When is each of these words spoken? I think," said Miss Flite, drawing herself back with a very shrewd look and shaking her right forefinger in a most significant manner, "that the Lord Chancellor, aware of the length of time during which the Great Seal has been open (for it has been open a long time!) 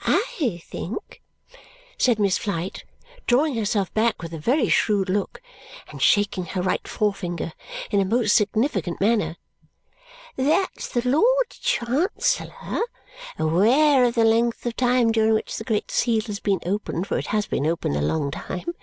I 0.00 0.60
think," 0.64 1.22
said 1.96 2.18
Miss 2.18 2.38
Flite, 2.38 2.82
drawing 3.28 3.54
herself 3.54 3.94
back 3.94 4.20
with 4.20 4.34
a 4.34 4.38
very 4.40 4.68
shrewd 4.68 5.08
look 5.08 5.40
and 5.86 6.02
shaking 6.02 6.44
her 6.46 6.60
right 6.60 6.88
forefinger 6.88 7.52
in 7.92 8.00
a 8.00 8.04
most 8.04 8.34
significant 8.34 9.00
manner, 9.00 9.36
"that 10.34 10.74
the 10.92 11.08
Lord 11.08 11.50
Chancellor, 11.50 12.80
aware 13.38 14.02
of 14.04 14.16
the 14.16 14.24
length 14.24 14.66
of 14.66 14.74
time 14.74 15.12
during 15.12 15.34
which 15.34 15.56
the 15.56 15.62
Great 15.62 15.88
Seal 15.92 16.22
has 16.22 16.40
been 16.40 16.58
open 16.66 17.04
(for 17.04 17.16
it 17.16 17.26
has 17.28 17.46
been 17.46 17.64
open 17.64 17.94
a 17.94 18.02
long 18.02 18.32
time!) 18.32 18.74